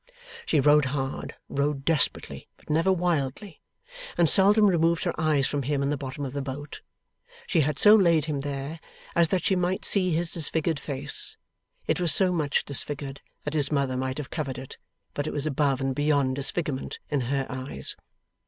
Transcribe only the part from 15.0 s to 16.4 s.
but it was above and beyond